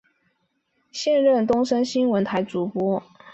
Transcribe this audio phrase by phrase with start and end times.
[0.91, 3.03] 现任东森新闻台主播。